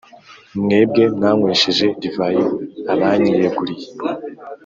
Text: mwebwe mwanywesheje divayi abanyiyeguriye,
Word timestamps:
mwebwe 0.63 1.03
mwanywesheje 1.15 1.87
divayi 2.01 2.43
abanyiyeguriye, 2.93 3.87